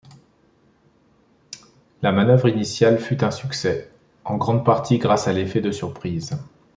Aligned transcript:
La 2.01 2.11
manœuvre 2.11 2.49
initiale 2.49 2.97
fut 2.97 3.23
un 3.23 3.29
succès, 3.29 3.91
en 4.25 4.35
grande 4.37 4.65
partie 4.65 4.97
grâce 4.97 5.27
à 5.27 5.31
l'effet 5.31 5.61
de 5.61 5.71
surprise. 5.71 6.39